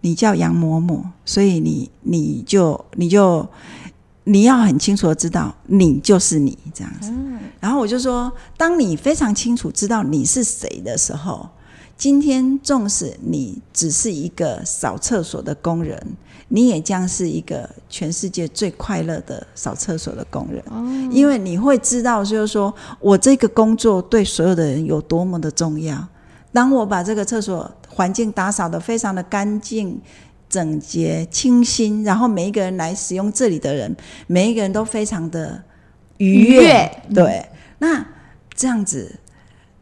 [0.00, 3.48] 你叫杨嬷嬷，所以你你就你就。
[4.24, 7.10] 你要很清楚的知道，你就是你这样子。
[7.58, 11.48] 然后我就说，当你非常清楚知道你是谁的时候，
[11.96, 16.00] 今天纵使你只是一个扫厕所的工人，
[16.48, 20.62] 你也将是一个全世界最快乐的扫厕所的工人。
[21.10, 26.06] 因为你会知道，就是说我这个工作对所有的人有多么的重要。
[26.52, 30.00] 当我把这个厕所环境打扫得非常的干净。
[30.50, 35.62] 整洁清新，然后每一个人来使用这里的人，每一个人都非常的
[36.16, 36.90] 愉悦。
[37.14, 38.04] 对，那
[38.56, 39.20] 这样子，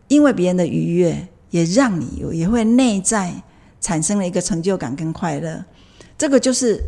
[0.09, 3.33] 因为别人的愉悦，也让你有也会内在
[3.81, 5.65] 产生了一个成就感跟快乐。
[6.19, 6.79] 这个就是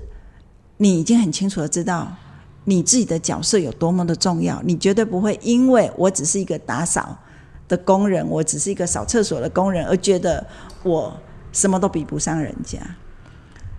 [0.76, 2.14] 你已经很清楚的知道
[2.64, 4.60] 你自己的角色有多么的重要。
[4.62, 7.16] 你绝对不会因为我只是一个打扫
[7.70, 10.44] 的工人，我只是一个扫厕所的工人，而觉得
[10.82, 11.16] 我
[11.52, 12.80] 什么都比不上人家。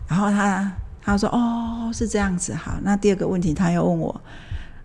[0.08, 0.72] 然后他
[1.04, 2.80] 他说：“哦，是这样子，好。
[2.84, 4.22] 那第二个问题，他又问我，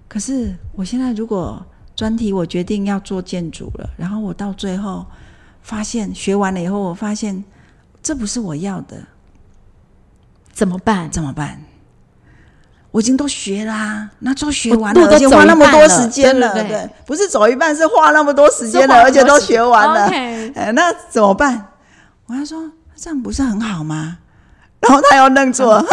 [0.08, 1.64] 可是我现在如果
[1.94, 5.06] 专题我决定要做建筑了，然后我到最后
[5.62, 7.44] 发现学完了以后，我发现
[8.02, 9.06] 这不是我要的，
[10.52, 11.08] 怎么办？
[11.08, 11.60] 怎么办？
[12.96, 20.06] 我已经都学啦，那都学完了，而且花那么多时间了，对，不是走一半，是花那么多时间了，而且都学完了，
[20.54, 21.72] 哎，那怎么办？
[22.26, 24.16] 我要说，这样不是很好吗？”
[24.80, 25.84] 然后他又愣住了，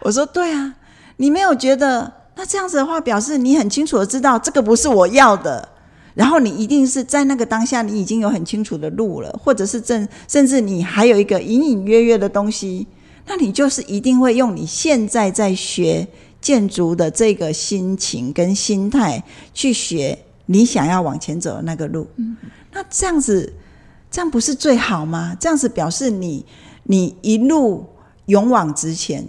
[0.00, 0.76] 我说：“对啊，
[1.18, 5.68] 你没有觉得那这样子的话，表示你很清楚的知道这个不是我要的，
[6.14, 12.86] 然后你一定是在那个当下，你已经有很清楚的路了，或者是正甚至你还有一个隐隐约约的东西，
[13.26, 16.08] 那你就是一定会用你现在在学
[16.40, 19.22] 建筑的这个心情跟心态
[19.52, 22.08] 去学你想要往前走的那个路。
[22.72, 23.52] 那这样子，
[24.10, 25.36] 这样不是最好吗？
[25.40, 26.44] 这样子表示你
[26.84, 27.86] 你一路。”
[28.26, 29.26] 勇往直前，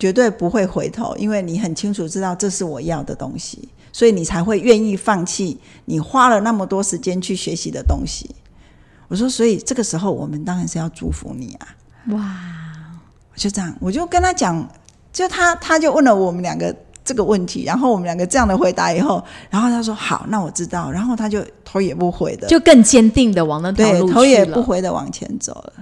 [0.00, 8.34] 绝对不会回头，因为你很清楚知道这是我要的东西，所以你才会愿意放弃你花了那么多时间去学习的东西。
[9.06, 11.68] 我说，所以这个时候我们当然是要祝福你啊！
[12.08, 12.36] 哇，
[13.36, 14.68] 就这样，我就跟他讲，
[15.12, 25.72] 就他他就问了我们两个这个问题，然后我们两个这样的回答以后，然后他说好，那我知道，然后他就头也不回的，就更坚定的往那条路头也不回的往前走了。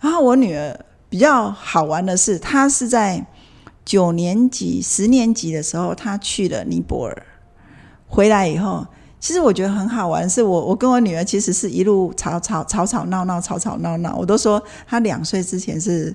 [0.00, 0.78] 然后我女儿。
[1.06, 3.24] 比较好玩的是，她是在
[3.84, 7.22] 九年级、十年级的时候，她去了尼泊尔，
[8.08, 8.84] 回来以后，
[9.20, 10.28] 其实我觉得很好玩。
[10.28, 14.16] 是我，我跟我女儿其实是一路吵吵吵吵闹闹，吵吵闹闹。
[14.16, 16.12] 我都说她两岁之前是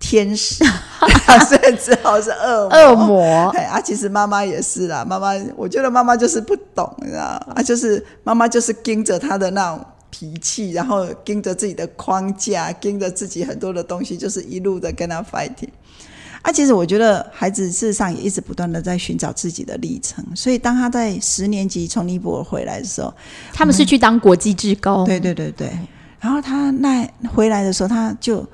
[0.00, 3.48] 天使，两岁之后是恶恶魔。
[3.50, 7.22] 哎啊，其实妈妈也是啦，妈妈，我觉得妈妈就是不懂，你知道
[7.54, 9.84] 啊，就是妈妈就是盯着他的那种。
[10.12, 15.68] 脾气，然后跟着自己的框架，跟着自己很多的东西，就是一路的跟他 fighting。
[16.42, 20.22] 啊，其实我觉得孩子事实上也一直不断的在寻找自己的历程。
[20.34, 23.14] 所以当他在十年级从尼泊尔回来的时候，
[23.52, 25.04] 他们是去当国际职工。
[25.04, 25.70] 对对对对。
[26.18, 28.44] 然后他那回来的时候，他就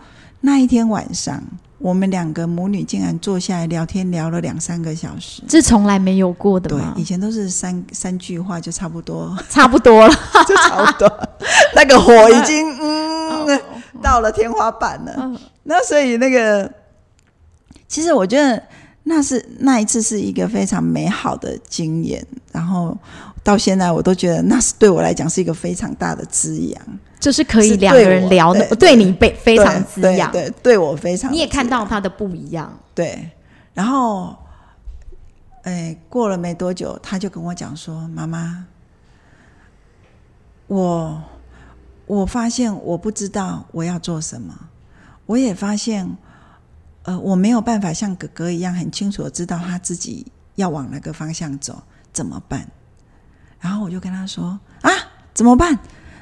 [0.47, 1.43] 那一天晚上。
[1.79, 6.95] 我们两个母女竟然坐下来聊天，聊了两三个小时，这从来没有过的吗？
[6.95, 10.15] 对，以前都是三三句话就差不多，差不多了，
[10.49, 11.07] 就差不多。
[11.77, 13.61] 那个火已经 嗯
[14.01, 15.39] 到了天花板了。
[15.65, 16.73] 那所以那个，
[17.87, 18.61] 其实我觉得
[19.03, 22.27] 那是那一次是一个非常美好的经验。
[22.53, 22.97] 然后
[23.47, 26.83] 到现在我都觉得那是对我来讲是一个非常大的滋养，
[27.21, 31.33] 就是可以是两个人聊的，对对你非非常滋养，对对，对对我非常。
[31.33, 32.77] 你也看到他的不一样。
[32.93, 33.31] 对，
[33.73, 34.37] 然后，
[35.63, 38.65] 哎，过了没多久，他就跟我讲说：“妈妈，
[40.67, 41.23] 我
[42.07, 44.53] 我发现我不知道我要做什么，
[45.27, 46.17] 我也发现，
[47.05, 50.27] 呃，我没有办法像哥哥一样很清楚的知道他自己
[50.57, 51.81] 要往哪个方向走，
[52.13, 52.69] 怎么办？”
[53.61, 54.91] 然后我就跟他说：“啊，
[55.35, 55.79] 怎么办？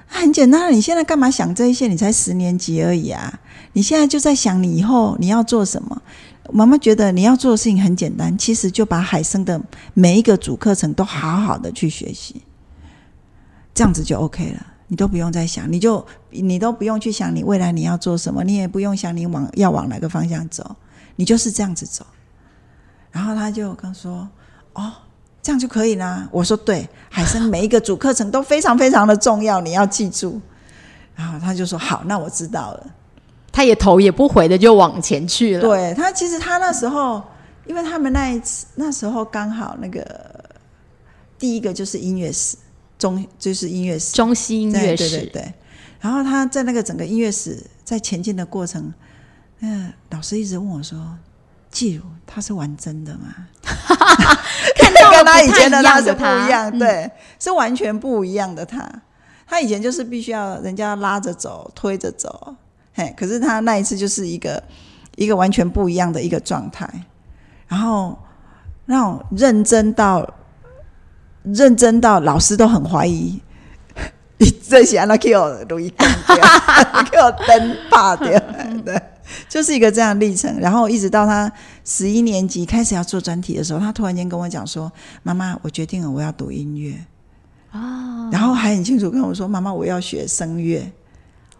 [0.06, 1.88] 很简单，你现在干嘛想这一些？
[1.88, 3.40] 你才十年级而已啊！
[3.72, 6.02] 你现在就在想你以后你要做什么。”
[6.52, 9.58] 妈妈觉得你要做的事情很简单，其实就把海生的
[9.94, 12.42] 每一个主课程都好好的去学习，
[13.72, 14.66] 这样子就 OK 了。
[14.88, 20.76] 你都不用再想，你就你都不用去想你未来你要做什么，你也不用想你往要往哪个方向走，
[21.16, 22.04] 你就是这样子走。
[23.10, 24.28] 然后他就跟说
[24.74, 24.92] ：“哦，
[25.44, 30.40] 这样就可以啦。”我说：“对，海生每一个主课程都非常非常的重要，你要记住。”
[31.14, 32.86] 然后他就说：“好，那我知道了。”
[33.52, 35.60] 他也头也不回的就往前去了。
[35.60, 37.22] 对他，其实他那时候，
[37.66, 40.02] 因为他们那一次那时候刚好那个
[41.38, 42.56] 第一个就是音乐史
[42.98, 45.54] 中，就是音乐史中西音乐史，对对对对。
[46.00, 48.92] 然后他在那个整个音乐史在前进的过程，
[49.60, 50.98] 那老师一直问我说
[51.74, 53.34] ：“季如他是玩真的吗？”
[54.78, 58.88] 看到跟他以前的他是不一样对，是完全不一样的他。
[59.46, 62.54] 他以前就是必须要人家拉着走、推着走，
[62.94, 64.62] 嘿，可是他那一次就是一个
[65.16, 66.88] 一个完全不一样的一个状态，
[67.68, 68.18] 然后
[68.86, 70.26] 那种认真到
[71.42, 73.40] 认真到老师都很怀疑，
[74.38, 76.36] 你 这些那给我录一根掉，
[77.10, 78.40] 给我灯怕掉，
[78.84, 79.00] 对，
[79.48, 80.58] 就是一个这样的历程。
[80.58, 81.50] 然后一直到他
[81.84, 84.90] 十一年级开始要做专题的时候，他突然间跟我讲说
[85.22, 86.94] ：“妈妈，我决定了，我要读音乐。”
[87.72, 90.80] 哦，然后还很清楚跟我说：“妈妈，我要学声乐。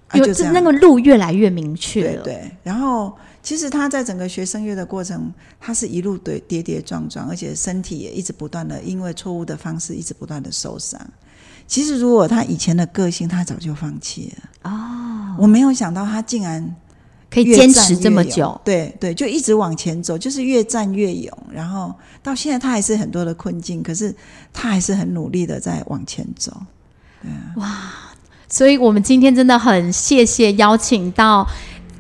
[0.09, 2.23] 啊”有就这那个路越来越明确了。
[2.23, 3.13] 对对，然后
[3.43, 11.01] 其实他在整个学声乐的过程，他是一路对跌跌撞撞，而且身体也一直不断的因为错误的方式一直不断的受伤。
[11.67, 14.71] 其实如果他以前的个性，他早就放弃了。
[14.71, 16.77] 哦，我没有想到他竟然
[17.35, 18.59] 可以坚持这么久。
[18.65, 21.37] 对对，就一直往前走，就是越战越勇。
[21.53, 24.15] 然后到现在他还是很多的困境，可是
[24.53, 26.53] 他还是很努力的在往前走。
[28.49, 31.45] 所以我们今天真的很谢谢邀请到。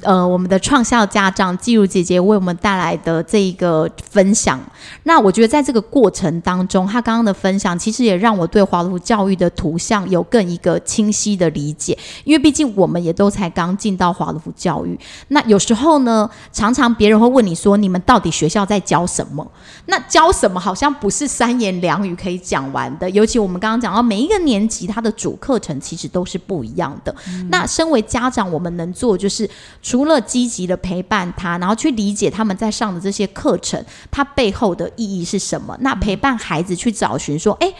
[0.04, 4.60] 呃，我们的创校家长季如姐姐为我们带来的这一个分享，
[5.02, 14.98] 那我觉得在这个过程当中，她刚刚的分享其实也让我对华卢教育的图像有更一个清晰的理解，因为毕竟我们也都才刚进到华卢教育，
[15.28, 19.46] 那有时候呢，常常别人会问你说，你们到底学校在教什么？
[19.86, 27.14] 那教什么好像不是三言两语可以讲完的，尤其我们刚刚讲到每一个年级它的主课程其实都是不一样的。
[27.48, 29.48] 那身为家长，我们能做就是
[29.94, 33.80] 除了积极的陪伴他，然后去理解他们在上的这些课程，
[34.10, 35.78] 它背后的意义是什么？
[35.82, 37.72] 那陪伴孩子去找寻说，哎。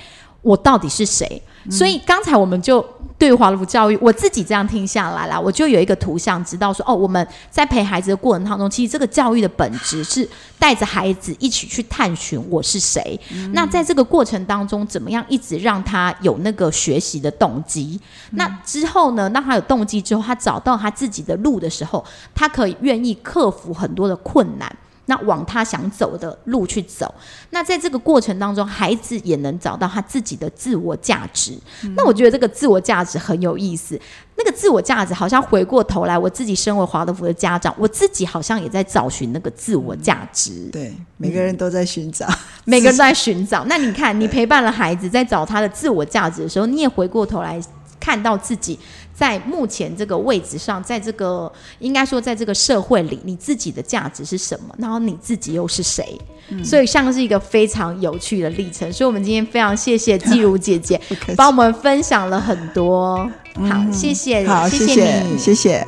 [0.45, 1.43] 我到底是谁？
[1.71, 2.85] 所以刚才我们就
[3.17, 10.29] 对华卢教育，我自己这样听下来啦，我就有一个图像，知道说，哦，我们在陪孩子的过程当中，其实这个教育的本质是
[10.59, 13.19] 带着孩子一起去探寻我是谁。
[13.53, 17.99] 那在这个过程当中，怎么样一直让他有那个学习的动机？
[18.33, 24.71] 那之后呢，让他有动机之后，他找到他自己的路的时候，他可以愿意克服很多的困难。
[25.07, 27.13] 那往他想走的路去走，
[27.51, 31.59] 那在这个过程当中，孩子也能找到他自己的自我价值。
[31.97, 34.01] 那我觉得这个自我价值很有意思。
[34.37, 40.69] 那个自我价值好像回过头来，我自己身为华德福的家长，我自己好像也在找寻那个自我价值。
[40.73, 42.27] 对，每个人都在寻找，
[42.65, 43.65] 每个人都在寻找。
[43.67, 47.61] 那你看，你陪伴了孩子在找他的自我价值的时候，你也回过头来
[48.01, 48.79] 看到自己
[49.15, 54.75] 在目前这个位置上，在这个应该说在这个社会里，你自己的价值是什么？
[54.79, 56.19] 然后你自己又是谁？
[56.65, 58.93] 所以像是一个非常有趣的历程。
[58.93, 61.01] 所以我们今天非常谢谢季如姐姐
[61.37, 63.31] 帮我们分享了很多。
[63.55, 65.87] 好，谢谢，好，谢谢谢，你，谢谢。